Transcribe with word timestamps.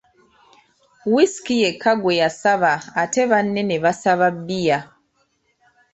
Whisky 1.13 1.55
yekka 1.63 1.91
gwe 2.01 2.13
yasaba 2.21 2.71
ate 3.01 3.21
banne 3.31 3.61
nebasaba 3.69 4.27
bbiya. 4.37 4.79